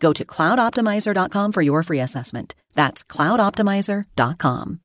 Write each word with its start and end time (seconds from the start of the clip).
Go 0.00 0.12
to 0.12 0.24
cloudoptimizer.com 0.24 1.52
for 1.52 1.62
your 1.62 1.82
free 1.82 2.00
assessment. 2.00 2.54
That's 2.74 3.02
cloudoptimizer.com. 3.04 4.80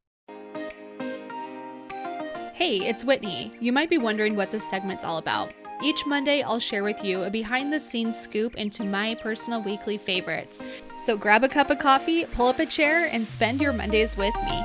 Hey, 2.53 2.77
it's 2.77 3.03
Whitney. 3.03 3.51
You 3.59 3.73
might 3.73 3.89
be 3.89 3.97
wondering 3.97 4.35
what 4.35 4.51
this 4.51 4.69
segment's 4.69 5.03
all 5.03 5.17
about. 5.17 5.51
Each 5.83 6.05
Monday, 6.05 6.43
I'll 6.43 6.59
share 6.59 6.83
with 6.83 7.03
you 7.03 7.23
a 7.23 7.29
behind 7.31 7.73
the 7.73 7.79
scenes 7.79 8.19
scoop 8.19 8.55
into 8.55 8.83
my 8.83 9.15
personal 9.15 9.63
weekly 9.63 9.97
favorites. 9.97 10.61
So 11.05 11.17
grab 11.17 11.43
a 11.43 11.49
cup 11.49 11.71
of 11.71 11.79
coffee, 11.79 12.25
pull 12.25 12.47
up 12.47 12.59
a 12.59 12.67
chair, 12.67 13.09
and 13.11 13.27
spend 13.27 13.61
your 13.61 13.73
Mondays 13.73 14.15
with 14.15 14.35
me. 14.45 14.63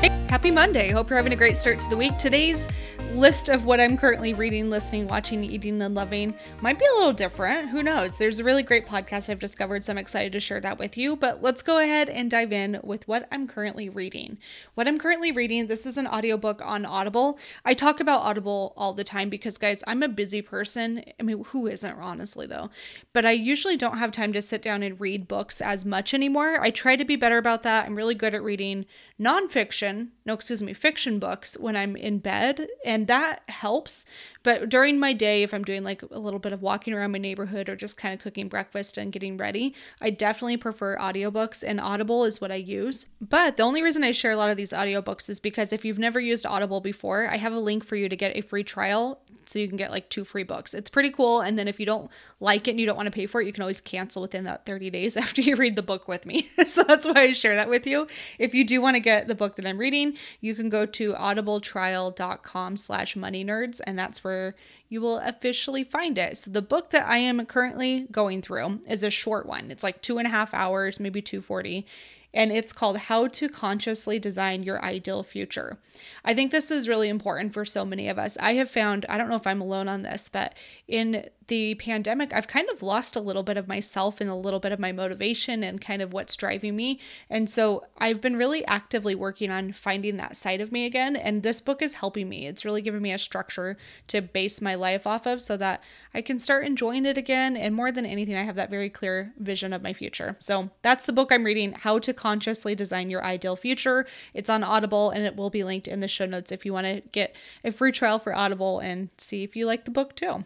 Hey, 0.00 0.10
happy 0.28 0.50
Monday. 0.50 0.90
Hope 0.90 1.08
you're 1.08 1.16
having 1.16 1.32
a 1.32 1.36
great 1.36 1.56
start 1.56 1.80
to 1.80 1.88
the 1.88 1.96
week. 1.96 2.18
Today's 2.18 2.68
list 3.14 3.48
of 3.48 3.66
what 3.66 3.80
I'm 3.80 3.96
currently 3.96 4.34
reading, 4.34 4.70
listening, 4.70 5.06
watching, 5.08 5.42
eating, 5.42 5.82
and 5.82 5.94
loving 5.94 6.34
might 6.60 6.78
be 6.78 6.86
a 6.86 6.96
little 6.96 7.12
different. 7.12 7.68
Who 7.68 7.82
knows? 7.82 8.16
There's 8.16 8.38
a 8.38 8.44
really 8.44 8.62
great 8.62 8.86
podcast 8.86 9.28
I've 9.28 9.38
discovered, 9.38 9.84
so 9.84 9.92
I'm 9.92 9.98
excited 9.98 10.32
to 10.32 10.40
share 10.40 10.60
that 10.60 10.78
with 10.78 10.96
you. 10.96 11.16
But 11.16 11.42
let's 11.42 11.62
go 11.62 11.78
ahead 11.82 12.08
and 12.08 12.30
dive 12.30 12.52
in 12.52 12.80
with 12.82 13.06
what 13.08 13.26
I'm 13.32 13.48
currently 13.48 13.88
reading. 13.88 14.38
What 14.74 14.86
I'm 14.86 14.98
currently 14.98 15.32
reading, 15.32 15.66
this 15.66 15.86
is 15.86 15.98
an 15.98 16.06
audiobook 16.06 16.62
on 16.64 16.86
Audible. 16.86 17.38
I 17.64 17.74
talk 17.74 18.00
about 18.00 18.22
Audible 18.22 18.72
all 18.76 18.92
the 18.92 19.04
time 19.04 19.28
because, 19.28 19.58
guys, 19.58 19.82
I'm 19.86 20.02
a 20.02 20.08
busy 20.08 20.40
person. 20.40 21.04
I 21.18 21.22
mean, 21.22 21.44
who 21.44 21.66
isn't, 21.66 21.98
honestly, 21.98 22.46
though? 22.46 22.70
But 23.12 23.26
I 23.26 23.32
usually 23.32 23.76
don't 23.76 23.98
have 23.98 24.12
time 24.12 24.32
to 24.32 24.42
sit 24.42 24.62
down 24.62 24.82
and 24.82 25.00
read 25.00 25.28
books 25.28 25.60
as 25.60 25.84
much 25.84 26.14
anymore. 26.14 26.60
I 26.60 26.70
try 26.70 26.96
to 26.96 27.04
be 27.04 27.16
better 27.16 27.38
about 27.38 27.64
that. 27.64 27.86
I'm 27.86 27.96
really 27.96 28.14
good 28.14 28.34
at 28.34 28.42
reading 28.42 28.86
nonfiction, 29.20 30.08
no, 30.24 30.32
excuse 30.32 30.62
me, 30.62 30.72
fiction 30.72 31.18
books 31.18 31.58
when 31.58 31.76
I'm 31.76 31.94
in 31.94 32.18
bed, 32.18 32.66
and 32.86 32.99
that 33.06 33.42
helps. 33.48 34.04
But 34.42 34.68
during 34.68 34.98
my 34.98 35.12
day, 35.12 35.42
if 35.42 35.52
I'm 35.52 35.64
doing 35.64 35.84
like 35.84 36.02
a 36.02 36.18
little 36.18 36.38
bit 36.40 36.52
of 36.52 36.62
walking 36.62 36.94
around 36.94 37.12
my 37.12 37.18
neighborhood 37.18 37.68
or 37.68 37.76
just 37.76 37.96
kind 37.96 38.14
of 38.14 38.20
cooking 38.20 38.48
breakfast 38.48 38.96
and 38.96 39.12
getting 39.12 39.36
ready, 39.36 39.74
I 40.00 40.10
definitely 40.10 40.56
prefer 40.56 40.96
audiobooks, 40.96 41.62
and 41.66 41.80
Audible 41.80 42.24
is 42.24 42.40
what 42.40 42.50
I 42.50 42.56
use. 42.56 43.06
But 43.20 43.56
the 43.56 43.62
only 43.62 43.82
reason 43.82 44.02
I 44.02 44.12
share 44.12 44.32
a 44.32 44.36
lot 44.36 44.50
of 44.50 44.56
these 44.56 44.72
audiobooks 44.72 45.28
is 45.28 45.40
because 45.40 45.72
if 45.72 45.84
you've 45.84 45.98
never 45.98 46.20
used 46.20 46.46
Audible 46.46 46.80
before, 46.80 47.28
I 47.28 47.36
have 47.36 47.52
a 47.52 47.60
link 47.60 47.84
for 47.84 47.96
you 47.96 48.08
to 48.08 48.16
get 48.16 48.36
a 48.36 48.40
free 48.40 48.64
trial 48.64 49.20
so 49.46 49.58
you 49.58 49.68
can 49.68 49.76
get 49.76 49.90
like 49.90 50.08
two 50.08 50.24
free 50.24 50.42
books. 50.42 50.74
It's 50.74 50.90
pretty 50.90 51.10
cool. 51.10 51.40
And 51.40 51.58
then 51.58 51.68
if 51.68 51.80
you 51.80 51.86
don't 51.86 52.10
like 52.40 52.68
it 52.68 52.72
and 52.72 52.80
you 52.80 52.86
don't 52.86 52.96
want 52.96 53.06
to 53.06 53.12
pay 53.12 53.26
for 53.26 53.40
it, 53.40 53.46
you 53.46 53.52
can 53.52 53.62
always 53.62 53.80
cancel 53.80 54.22
within 54.22 54.44
that 54.44 54.66
30 54.66 54.90
days 54.90 55.16
after 55.16 55.40
you 55.40 55.56
read 55.56 55.76
the 55.76 55.82
book 55.82 56.08
with 56.08 56.26
me. 56.26 56.50
so 56.66 56.82
that's 56.82 57.06
why 57.06 57.22
I 57.22 57.32
share 57.32 57.54
that 57.54 57.68
with 57.68 57.86
you. 57.86 58.06
If 58.38 58.54
you 58.54 58.64
do 58.64 58.80
want 58.80 58.96
to 58.96 59.00
get 59.00 59.28
the 59.28 59.34
book 59.34 59.56
that 59.56 59.66
I'm 59.66 59.78
reading, 59.78 60.16
you 60.40 60.54
can 60.54 60.68
go 60.68 60.86
to 60.86 61.12
audibletrial.com 61.14 62.76
slash 62.76 63.16
money 63.16 63.44
nerds, 63.44 63.80
and 63.86 63.98
that's 63.98 64.24
where 64.24 64.54
you 64.88 65.00
will 65.00 65.18
officially 65.18 65.84
find 65.84 66.18
it. 66.18 66.36
So 66.36 66.50
the 66.50 66.62
book 66.62 66.90
that 66.90 67.06
I 67.06 67.18
am 67.18 67.44
currently 67.46 68.06
going 68.10 68.42
through 68.42 68.80
is 68.88 69.02
a 69.02 69.10
short 69.10 69.46
one. 69.46 69.70
It's 69.70 69.84
like 69.84 70.02
two 70.02 70.18
and 70.18 70.26
a 70.26 70.30
half 70.30 70.52
hours, 70.52 70.98
maybe 70.98 71.22
240 71.22 71.86
and 72.32 72.52
it's 72.52 72.72
called 72.72 72.96
How 72.96 73.26
to 73.28 73.48
Consciously 73.48 74.18
Design 74.18 74.62
Your 74.62 74.82
Ideal 74.84 75.22
Future. 75.22 75.78
I 76.24 76.34
think 76.34 76.50
this 76.50 76.70
is 76.70 76.88
really 76.88 77.08
important 77.08 77.52
for 77.52 77.64
so 77.64 77.84
many 77.84 78.08
of 78.08 78.18
us. 78.18 78.36
I 78.40 78.54
have 78.54 78.70
found, 78.70 79.06
I 79.08 79.18
don't 79.18 79.28
know 79.28 79.36
if 79.36 79.46
I'm 79.46 79.60
alone 79.60 79.88
on 79.88 80.02
this, 80.02 80.28
but 80.28 80.54
in 80.86 81.28
the 81.50 81.74
pandemic, 81.74 82.32
I've 82.32 82.46
kind 82.46 82.70
of 82.70 82.80
lost 82.80 83.16
a 83.16 83.20
little 83.20 83.42
bit 83.42 83.56
of 83.56 83.66
myself 83.66 84.20
and 84.20 84.30
a 84.30 84.36
little 84.36 84.60
bit 84.60 84.70
of 84.70 84.78
my 84.78 84.92
motivation 84.92 85.64
and 85.64 85.80
kind 85.80 86.00
of 86.00 86.12
what's 86.12 86.36
driving 86.36 86.76
me. 86.76 87.00
And 87.28 87.50
so 87.50 87.84
I've 87.98 88.20
been 88.20 88.36
really 88.36 88.64
actively 88.66 89.16
working 89.16 89.50
on 89.50 89.72
finding 89.72 90.16
that 90.16 90.36
side 90.36 90.60
of 90.60 90.70
me 90.70 90.86
again. 90.86 91.16
And 91.16 91.42
this 91.42 91.60
book 91.60 91.82
is 91.82 91.94
helping 91.94 92.28
me. 92.28 92.46
It's 92.46 92.64
really 92.64 92.82
giving 92.82 93.02
me 93.02 93.12
a 93.12 93.18
structure 93.18 93.76
to 94.06 94.22
base 94.22 94.62
my 94.62 94.76
life 94.76 95.08
off 95.08 95.26
of 95.26 95.42
so 95.42 95.56
that 95.56 95.82
I 96.14 96.22
can 96.22 96.38
start 96.38 96.66
enjoying 96.66 97.04
it 97.04 97.18
again. 97.18 97.56
And 97.56 97.74
more 97.74 97.90
than 97.90 98.06
anything, 98.06 98.36
I 98.36 98.44
have 98.44 98.56
that 98.56 98.70
very 98.70 98.88
clear 98.88 99.32
vision 99.36 99.72
of 99.72 99.82
my 99.82 99.92
future. 99.92 100.36
So 100.38 100.70
that's 100.82 101.04
the 101.04 101.12
book 101.12 101.32
I'm 101.32 101.44
reading 101.44 101.72
How 101.72 101.98
to 101.98 102.14
Consciously 102.14 102.76
Design 102.76 103.10
Your 103.10 103.24
Ideal 103.24 103.56
Future. 103.56 104.06
It's 104.34 104.48
on 104.50 104.62
Audible 104.62 105.10
and 105.10 105.24
it 105.26 105.34
will 105.34 105.50
be 105.50 105.64
linked 105.64 105.88
in 105.88 105.98
the 105.98 106.06
show 106.06 106.26
notes 106.26 106.52
if 106.52 106.64
you 106.64 106.72
want 106.72 106.86
to 106.86 107.02
get 107.10 107.34
a 107.64 107.72
free 107.72 107.90
trial 107.90 108.20
for 108.20 108.32
Audible 108.32 108.78
and 108.78 109.08
see 109.18 109.42
if 109.42 109.56
you 109.56 109.66
like 109.66 109.84
the 109.84 109.90
book 109.90 110.14
too 110.14 110.44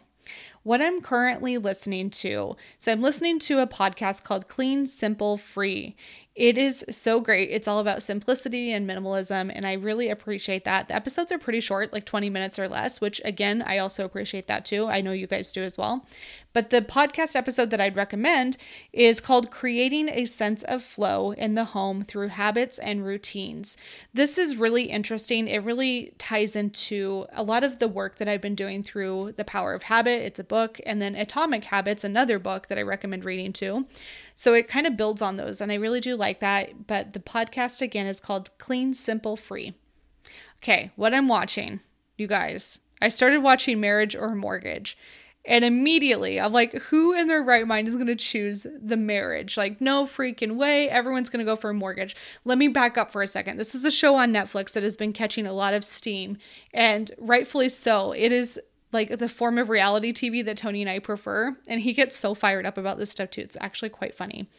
what 0.65 0.81
I'm 0.81 0.99
currently 0.99 1.59
listening 1.59 2.09
to. 2.09 2.57
So 2.79 2.91
I'm 2.91 3.01
listening 3.03 3.37
to 3.41 3.59
a 3.59 3.67
podcast 3.67 4.23
called 4.23 4.47
Clean, 4.47 4.87
Simple, 4.87 5.37
Free. 5.37 5.95
It 6.35 6.57
is 6.57 6.83
so 6.89 7.21
great. 7.21 7.49
It's 7.51 7.67
all 7.67 7.79
about 7.79 8.03
simplicity 8.03 8.73
and 8.73 8.89
minimalism, 8.89 9.49
and 9.53 9.65
I 9.65 9.73
really 9.73 10.09
appreciate 10.09 10.65
that. 10.65 10.89
The 10.89 10.95
episodes 10.95 11.31
are 11.31 11.37
pretty 11.37 11.61
short, 11.61 11.93
like 11.93 12.03
20 12.03 12.29
minutes 12.29 12.59
or 12.59 12.67
less, 12.67 12.99
which 12.99 13.21
again, 13.23 13.61
I 13.61 13.77
also 13.77 14.03
appreciate 14.03 14.47
that 14.47 14.65
too. 14.65 14.87
I 14.87 14.99
know 14.99 15.13
you 15.13 15.27
guys 15.27 15.53
do 15.53 15.63
as 15.63 15.77
well. 15.77 16.05
But 16.51 16.71
the 16.71 16.81
podcast 16.81 17.35
episode 17.35 17.69
that 17.71 17.81
I'd 17.81 17.95
recommend 17.97 18.57
is 18.91 19.19
called 19.19 19.51
Creating 19.51 20.09
a 20.09 20.25
Sense 20.25 20.63
of 20.63 20.81
Flow 20.83 21.31
in 21.31 21.55
the 21.55 21.65
Home 21.65 22.03
Through 22.03 22.29
Habits 22.29 22.79
and 22.79 23.05
Routines. 23.05 23.75
This 24.13 24.37
is 24.37 24.57
really 24.57 24.85
interesting. 24.85 25.47
It 25.49 25.63
really 25.63 26.13
ties 26.17 26.55
into 26.55 27.27
a 27.33 27.43
lot 27.43 27.63
of 27.65 27.79
the 27.79 27.89
work 27.89 28.17
that 28.17 28.29
I've 28.29 28.41
been 28.41 28.55
doing 28.55 28.83
through 28.83 29.33
The 29.35 29.43
Power 29.43 29.73
of 29.73 29.83
Habit. 29.83 30.21
It's 30.23 30.39
a 30.39 30.45
book, 30.45 30.54
and 30.85 31.01
then 31.01 31.15
Atomic 31.15 31.65
Habits, 31.65 32.03
another 32.03 32.39
book 32.39 32.67
that 32.67 32.77
I 32.77 32.81
recommend 32.81 33.25
reading 33.25 33.53
too. 33.53 33.85
So 34.33 34.53
it 34.53 34.67
kind 34.67 34.87
of 34.87 34.97
builds 34.97 35.21
on 35.21 35.35
those, 35.35 35.61
and 35.61 35.71
I 35.71 35.75
really 35.75 36.01
do 36.01 36.15
like 36.15 36.39
that. 36.39 36.87
But 36.87 37.13
the 37.13 37.19
podcast 37.19 37.81
again 37.81 38.07
is 38.07 38.19
called 38.19 38.49
Clean, 38.57 38.93
Simple, 38.93 39.37
Free. 39.37 39.75
Okay, 40.63 40.91
what 40.95 41.13
I'm 41.13 41.27
watching, 41.27 41.81
you 42.17 42.27
guys. 42.27 42.79
I 43.01 43.09
started 43.09 43.43
watching 43.43 43.79
Marriage 43.79 44.15
or 44.15 44.33
Mortgage. 44.33 44.97
And 45.47 45.63
immediately 45.63 46.39
I'm 46.39 46.53
like, 46.53 46.73
who 46.73 47.13
in 47.13 47.27
their 47.27 47.43
right 47.43 47.67
mind 47.67 47.87
is 47.87 47.93
going 47.93 48.07
to 48.07 48.15
choose 48.15 48.65
the 48.81 48.97
marriage? 48.97 49.57
Like, 49.57 49.79
no 49.79 50.05
freaking 50.05 50.55
way. 50.55 50.89
Everyone's 50.89 51.29
going 51.29 51.45
to 51.45 51.49
go 51.49 51.55
for 51.55 51.69
a 51.69 51.73
mortgage. 51.73 52.15
Let 52.45 52.57
me 52.57 52.67
back 52.67 52.97
up 52.97 53.11
for 53.11 53.21
a 53.21 53.27
second. 53.27 53.57
This 53.57 53.75
is 53.75 53.85
a 53.85 53.91
show 53.91 54.15
on 54.15 54.33
Netflix 54.33 54.73
that 54.73 54.81
has 54.81 54.97
been 54.97 55.13
catching 55.13 55.45
a 55.45 55.53
lot 55.53 55.75
of 55.75 55.85
steam, 55.85 56.37
and 56.73 57.11
rightfully 57.19 57.69
so. 57.69 58.11
It 58.11 58.31
is 58.31 58.59
like 58.95 59.15
the 59.19 59.29
form 59.29 59.59
of 59.59 59.69
reality 59.69 60.11
TV 60.11 60.43
that 60.43 60.57
Tony 60.57 60.81
and 60.81 60.89
I 60.89 60.97
prefer. 60.97 61.55
And 61.67 61.81
he 61.81 61.93
gets 61.93 62.15
so 62.15 62.33
fired 62.33 62.65
up 62.65 62.79
about 62.79 62.97
this 62.97 63.11
stuff 63.11 63.29
too. 63.29 63.41
It's 63.41 63.57
actually 63.61 63.89
quite 63.89 64.15
funny. 64.15 64.49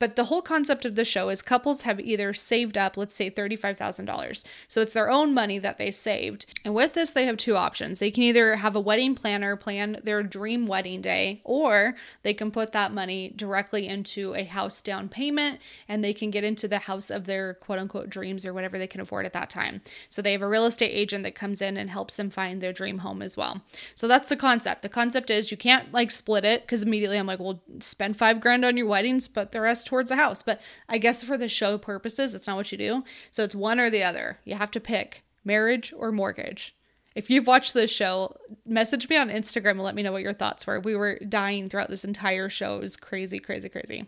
But 0.00 0.16
the 0.16 0.24
whole 0.24 0.42
concept 0.42 0.84
of 0.84 0.96
the 0.96 1.04
show 1.04 1.28
is 1.28 1.42
couples 1.42 1.82
have 1.82 2.00
either 2.00 2.34
saved 2.34 2.76
up, 2.76 2.96
let's 2.96 3.14
say 3.14 3.30
$35,000. 3.30 4.44
So 4.66 4.80
it's 4.80 4.94
their 4.94 5.10
own 5.10 5.32
money 5.32 5.60
that 5.60 5.78
they 5.78 5.92
saved. 5.92 6.46
And 6.64 6.74
with 6.74 6.94
this, 6.94 7.12
they 7.12 7.26
have 7.26 7.36
two 7.36 7.56
options. 7.56 8.00
They 8.00 8.10
can 8.10 8.24
either 8.24 8.56
have 8.56 8.74
a 8.74 8.80
wedding 8.80 9.14
planner 9.14 9.54
plan 9.54 10.00
their 10.02 10.24
dream 10.24 10.66
wedding 10.66 11.02
day, 11.02 11.40
or 11.44 11.94
they 12.22 12.34
can 12.34 12.50
put 12.50 12.72
that 12.72 12.92
money 12.92 13.32
directly 13.36 13.86
into 13.86 14.34
a 14.34 14.44
house 14.44 14.80
down 14.80 15.08
payment 15.08 15.60
and 15.86 16.02
they 16.02 16.14
can 16.14 16.30
get 16.30 16.42
into 16.42 16.66
the 16.66 16.78
house 16.78 17.10
of 17.10 17.26
their 17.26 17.54
quote 17.54 17.78
unquote 17.78 18.08
dreams 18.08 18.44
or 18.44 18.52
whatever 18.54 18.78
they 18.78 18.86
can 18.86 19.00
afford 19.00 19.26
at 19.26 19.32
that 19.34 19.50
time. 19.50 19.82
So 20.08 20.22
they 20.22 20.32
have 20.32 20.42
a 20.42 20.48
real 20.48 20.64
estate 20.64 20.90
agent 20.90 21.24
that 21.24 21.34
comes 21.34 21.60
in 21.60 21.76
and 21.76 21.90
helps 21.90 22.16
them 22.16 22.30
find 22.30 22.60
their 22.60 22.72
dream 22.72 22.98
home 22.98 23.22
as 23.22 23.36
well. 23.36 23.62
So 23.94 24.08
that's 24.08 24.28
the 24.28 24.36
concept. 24.36 24.82
The 24.82 24.88
concept 24.88 25.30
is 25.30 25.50
you 25.50 25.56
can't 25.56 25.92
like 25.92 26.10
split 26.10 26.44
it 26.44 26.62
because 26.62 26.82
immediately 26.82 27.18
I'm 27.18 27.26
like, 27.26 27.40
well, 27.40 27.62
spend 27.80 28.16
five 28.16 28.40
grand 28.40 28.64
on 28.64 28.76
your 28.76 28.86
weddings, 28.86 29.28
but 29.28 29.52
the 29.52 29.60
rest 29.60 29.86
towards 29.86 30.10
a 30.10 30.16
house. 30.16 30.42
But 30.42 30.60
I 30.88 30.98
guess 30.98 31.22
for 31.22 31.38
the 31.38 31.48
show 31.48 31.78
purposes, 31.78 32.32
that's 32.32 32.46
not 32.46 32.56
what 32.56 32.72
you 32.72 32.78
do. 32.78 33.04
So 33.30 33.44
it's 33.44 33.54
one 33.54 33.80
or 33.80 33.90
the 33.90 34.04
other. 34.04 34.38
You 34.44 34.54
have 34.54 34.70
to 34.72 34.80
pick 34.80 35.22
marriage 35.44 35.92
or 35.96 36.12
mortgage. 36.12 36.74
If 37.14 37.28
you've 37.28 37.46
watched 37.46 37.74
this 37.74 37.90
show, 37.90 38.36
message 38.64 39.08
me 39.08 39.16
on 39.16 39.28
Instagram 39.28 39.72
and 39.72 39.82
let 39.82 39.94
me 39.94 40.02
know 40.02 40.12
what 40.12 40.22
your 40.22 40.32
thoughts 40.32 40.66
were. 40.66 40.80
We 40.80 40.96
were 40.96 41.18
dying 41.18 41.68
throughout 41.68 41.90
this 41.90 42.04
entire 42.04 42.48
show. 42.48 42.76
It 42.76 42.82
was 42.82 42.96
crazy, 42.96 43.38
crazy, 43.38 43.68
crazy. 43.68 44.06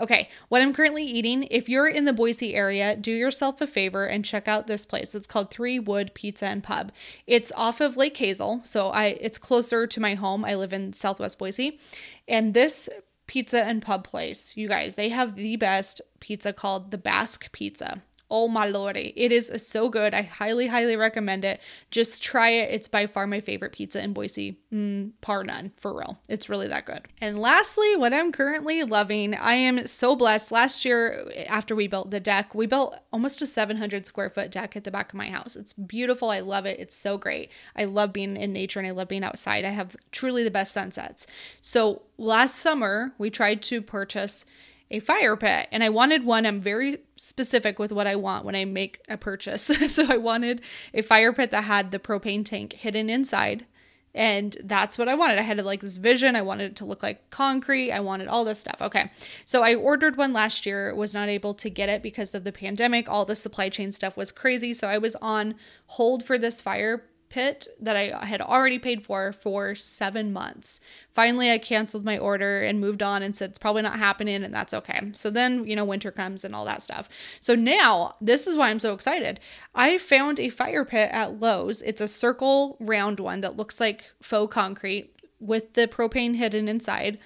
Okay, 0.00 0.28
what 0.48 0.62
I'm 0.62 0.72
currently 0.72 1.04
eating, 1.04 1.44
if 1.50 1.68
you're 1.68 1.88
in 1.88 2.04
the 2.04 2.12
Boise 2.12 2.54
area, 2.54 2.96
do 2.96 3.10
yourself 3.10 3.60
a 3.60 3.66
favor 3.66 4.06
and 4.06 4.24
check 4.24 4.48
out 4.48 4.66
this 4.66 4.86
place. 4.86 5.14
It's 5.14 5.26
called 5.26 5.50
Three 5.50 5.78
Wood 5.78 6.12
Pizza 6.14 6.46
and 6.46 6.62
Pub. 6.62 6.92
It's 7.26 7.52
off 7.56 7.80
of 7.80 7.96
Lake 7.96 8.16
Hazel, 8.16 8.60
so 8.62 8.88
I 8.90 9.06
it's 9.20 9.38
closer 9.38 9.86
to 9.86 10.00
my 10.00 10.14
home. 10.14 10.44
I 10.44 10.54
live 10.54 10.72
in 10.72 10.92
Southwest 10.92 11.38
Boise. 11.38 11.78
And 12.26 12.54
this 12.54 12.88
pizza 13.26 13.62
and 13.62 13.82
pub 13.82 14.04
place, 14.04 14.56
you 14.56 14.68
guys, 14.68 14.94
they 14.94 15.10
have 15.10 15.36
the 15.36 15.56
best 15.56 16.00
pizza 16.20 16.52
called 16.52 16.90
the 16.90 16.98
Basque 16.98 17.50
Pizza. 17.52 18.02
Oh 18.30 18.46
my 18.46 18.66
lordy. 18.66 19.14
It 19.16 19.32
is 19.32 19.50
so 19.56 19.88
good. 19.88 20.12
I 20.12 20.22
highly, 20.22 20.66
highly 20.66 20.96
recommend 20.96 21.44
it. 21.44 21.60
Just 21.90 22.22
try 22.22 22.50
it. 22.50 22.70
It's 22.74 22.88
by 22.88 23.06
far 23.06 23.26
my 23.26 23.40
favorite 23.40 23.72
pizza 23.72 24.02
in 24.02 24.12
Boise. 24.12 24.58
Mm, 24.72 25.12
par 25.22 25.44
none, 25.44 25.72
for 25.78 25.96
real. 25.96 26.18
It's 26.28 26.50
really 26.50 26.68
that 26.68 26.84
good. 26.84 27.08
And 27.22 27.38
lastly, 27.38 27.96
what 27.96 28.12
I'm 28.12 28.30
currently 28.30 28.82
loving, 28.84 29.34
I 29.34 29.54
am 29.54 29.86
so 29.86 30.14
blessed. 30.14 30.52
Last 30.52 30.84
year, 30.84 31.32
after 31.46 31.74
we 31.74 31.88
built 31.88 32.10
the 32.10 32.20
deck, 32.20 32.54
we 32.54 32.66
built 32.66 32.96
almost 33.12 33.40
a 33.40 33.46
700 33.46 34.06
square 34.06 34.28
foot 34.28 34.50
deck 34.50 34.76
at 34.76 34.84
the 34.84 34.90
back 34.90 35.08
of 35.08 35.14
my 35.14 35.30
house. 35.30 35.56
It's 35.56 35.72
beautiful. 35.72 36.30
I 36.30 36.40
love 36.40 36.66
it. 36.66 36.78
It's 36.78 36.96
so 36.96 37.16
great. 37.16 37.50
I 37.76 37.84
love 37.84 38.12
being 38.12 38.36
in 38.36 38.52
nature 38.52 38.78
and 38.78 38.86
I 38.86 38.90
love 38.92 39.08
being 39.08 39.24
outside. 39.24 39.64
I 39.64 39.70
have 39.70 39.96
truly 40.12 40.44
the 40.44 40.50
best 40.50 40.72
sunsets. 40.72 41.26
So 41.62 42.02
last 42.18 42.56
summer, 42.56 43.14
we 43.16 43.30
tried 43.30 43.62
to 43.62 43.80
purchase 43.80 44.44
a 44.90 45.00
fire 45.00 45.36
pit 45.36 45.68
and 45.70 45.84
I 45.84 45.88
wanted 45.90 46.24
one. 46.24 46.46
I'm 46.46 46.60
very 46.60 46.98
specific 47.16 47.78
with 47.78 47.92
what 47.92 48.06
I 48.06 48.16
want 48.16 48.44
when 48.44 48.54
I 48.54 48.64
make 48.64 49.00
a 49.08 49.16
purchase. 49.16 49.62
so 49.88 50.06
I 50.08 50.16
wanted 50.16 50.62
a 50.94 51.02
fire 51.02 51.32
pit 51.32 51.50
that 51.50 51.64
had 51.64 51.90
the 51.90 51.98
propane 51.98 52.44
tank 52.44 52.72
hidden 52.72 53.10
inside. 53.10 53.66
And 54.14 54.56
that's 54.64 54.96
what 54.96 55.08
I 55.08 55.14
wanted. 55.14 55.38
I 55.38 55.42
had 55.42 55.62
like 55.64 55.82
this 55.82 55.98
vision. 55.98 56.34
I 56.34 56.42
wanted 56.42 56.72
it 56.72 56.76
to 56.76 56.84
look 56.84 57.02
like 57.02 57.30
concrete. 57.30 57.92
I 57.92 58.00
wanted 58.00 58.26
all 58.26 58.44
this 58.44 58.58
stuff. 58.58 58.78
Okay. 58.80 59.12
So 59.44 59.62
I 59.62 59.74
ordered 59.74 60.16
one 60.16 60.32
last 60.32 60.64
year, 60.64 60.94
was 60.94 61.14
not 61.14 61.28
able 61.28 61.54
to 61.54 61.70
get 61.70 61.90
it 61.90 62.02
because 62.02 62.34
of 62.34 62.44
the 62.44 62.50
pandemic. 62.50 63.08
All 63.08 63.24
the 63.24 63.36
supply 63.36 63.68
chain 63.68 63.92
stuff 63.92 64.16
was 64.16 64.32
crazy. 64.32 64.72
So 64.72 64.88
I 64.88 64.98
was 64.98 65.14
on 65.16 65.54
hold 65.86 66.24
for 66.24 66.38
this 66.38 66.60
fire 66.60 67.04
pit 67.28 67.68
that 67.80 67.96
I 67.96 68.24
had 68.24 68.40
already 68.40 68.78
paid 68.78 69.04
for 69.04 69.32
for 69.32 69.74
seven 69.74 70.32
months. 70.32 70.80
Finally, 71.14 71.50
I 71.50 71.58
canceled 71.58 72.04
my 72.04 72.18
order 72.18 72.62
and 72.62 72.80
moved 72.80 73.02
on 73.02 73.22
and 73.22 73.36
said 73.36 73.50
it's 73.50 73.58
probably 73.58 73.82
not 73.82 73.98
happening, 73.98 74.42
and 74.44 74.54
that's 74.54 74.74
okay. 74.74 75.10
So 75.14 75.30
then, 75.30 75.66
you 75.66 75.76
know, 75.76 75.84
winter 75.84 76.10
comes 76.10 76.44
and 76.44 76.54
all 76.54 76.64
that 76.64 76.82
stuff. 76.82 77.08
So 77.40 77.54
now, 77.54 78.14
this 78.20 78.46
is 78.46 78.56
why 78.56 78.70
I'm 78.70 78.78
so 78.78 78.94
excited. 78.94 79.40
I 79.74 79.98
found 79.98 80.38
a 80.38 80.48
fire 80.48 80.84
pit 80.84 81.10
at 81.12 81.40
Lowe's. 81.40 81.82
It's 81.82 82.00
a 82.00 82.08
circle 82.08 82.76
round 82.80 83.20
one 83.20 83.40
that 83.40 83.56
looks 83.56 83.80
like 83.80 84.04
faux 84.22 84.52
concrete 84.52 85.14
with 85.40 85.74
the 85.74 85.86
propane 85.86 86.36
hidden 86.36 86.68
inside 86.68 87.18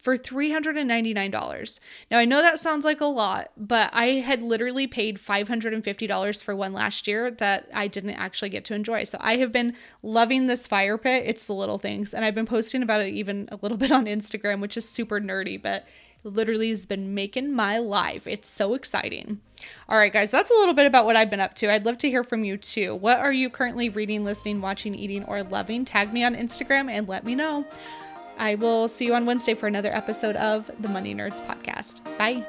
for 0.00 0.16
$399. 0.16 1.80
Now, 2.10 2.18
I 2.18 2.24
know 2.24 2.40
that 2.40 2.58
sounds 2.58 2.84
like 2.84 3.00
a 3.00 3.06
lot, 3.06 3.50
but 3.56 3.90
I 3.92 4.06
had 4.06 4.42
literally 4.42 4.86
paid 4.86 5.18
$550 5.18 6.42
for 6.44 6.56
one 6.56 6.72
last 6.72 7.06
year 7.06 7.30
that 7.32 7.68
I 7.74 7.88
didn't 7.88 8.10
actually 8.10 8.48
get 8.48 8.64
to 8.66 8.74
enjoy. 8.74 9.04
So 9.04 9.18
I 9.20 9.36
have 9.36 9.52
been 9.52 9.74
loving 10.02 10.46
this 10.46 10.66
fire 10.66 10.98
pit. 10.98 11.24
It's 11.26 11.46
the 11.46 11.54
little 11.54 11.78
things. 11.78 12.14
And 12.14 12.24
I've 12.24 12.34
been 12.34 12.46
posting 12.46 12.82
about 12.82 13.02
it 13.02 13.12
even 13.12 13.48
a 13.52 13.58
little 13.60 13.76
bit 13.78 13.92
on 13.92 14.06
Instagram, 14.06 14.60
which 14.60 14.76
is 14.76 14.88
super 14.88 15.20
nerdy, 15.20 15.60
but 15.60 15.86
literally 16.24 16.70
has 16.70 16.86
been 16.86 17.14
making 17.14 17.52
my 17.52 17.78
life. 17.78 18.26
It's 18.26 18.48
so 18.48 18.74
exciting. 18.74 19.40
All 19.88 19.98
right, 19.98 20.12
guys, 20.12 20.30
that's 20.30 20.50
a 20.50 20.54
little 20.54 20.74
bit 20.74 20.86
about 20.86 21.04
what 21.04 21.16
I've 21.16 21.30
been 21.30 21.40
up 21.40 21.54
to. 21.56 21.70
I'd 21.70 21.84
love 21.84 21.98
to 21.98 22.08
hear 22.08 22.24
from 22.24 22.44
you 22.44 22.56
too. 22.56 22.94
What 22.94 23.18
are 23.18 23.32
you 23.32 23.50
currently 23.50 23.88
reading, 23.88 24.24
listening, 24.24 24.60
watching, 24.60 24.94
eating, 24.94 25.24
or 25.24 25.42
loving? 25.42 25.84
Tag 25.84 26.12
me 26.12 26.24
on 26.24 26.34
Instagram 26.34 26.90
and 26.90 27.08
let 27.08 27.24
me 27.24 27.34
know. 27.34 27.66
I 28.40 28.54
will 28.54 28.88
see 28.88 29.04
you 29.04 29.14
on 29.14 29.26
Wednesday 29.26 29.52
for 29.52 29.66
another 29.66 29.94
episode 29.94 30.34
of 30.36 30.70
the 30.80 30.88
Money 30.88 31.14
Nerds 31.14 31.46
podcast. 31.46 32.00
Bye. 32.16 32.46